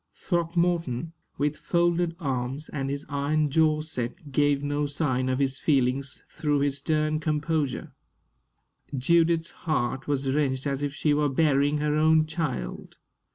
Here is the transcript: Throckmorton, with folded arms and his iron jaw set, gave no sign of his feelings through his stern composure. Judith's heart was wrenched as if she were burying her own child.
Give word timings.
Throckmorton, 0.15 1.13
with 1.37 1.55
folded 1.57 2.15
arms 2.19 2.69
and 2.69 2.89
his 2.89 3.05
iron 3.07 3.51
jaw 3.51 3.81
set, 3.81 4.31
gave 4.31 4.63
no 4.63 4.87
sign 4.87 5.29
of 5.29 5.37
his 5.37 5.59
feelings 5.59 6.23
through 6.27 6.61
his 6.61 6.79
stern 6.79 7.19
composure. 7.19 7.93
Judith's 8.97 9.51
heart 9.69 10.07
was 10.07 10.27
wrenched 10.27 10.65
as 10.65 10.81
if 10.81 10.91
she 10.91 11.13
were 11.13 11.29
burying 11.29 11.77
her 11.77 11.95
own 11.95 12.25
child. 12.25 12.97